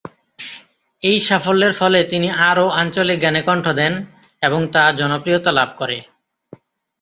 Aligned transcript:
এই 1.01 1.17
সাফল্যের 1.19 1.73
ফলে 1.73 1.99
তিনি 2.03 2.29
আরও 2.49 2.65
আঞ্চলিক 2.81 3.19
গানে 3.21 3.41
কন্ঠ 3.41 3.65
দেন 3.79 3.93
এবং 4.41 4.61
তা 4.73 4.83
জনপ্রিয়তা 4.91 5.51
লাভ 5.51 5.69
করে। 5.77 5.97